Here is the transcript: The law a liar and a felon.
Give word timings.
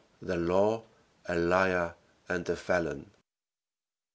The 0.23 0.35
law 0.35 0.81
a 1.27 1.35
liar 1.35 1.93
and 2.27 2.49
a 2.49 2.55
felon. 2.55 3.11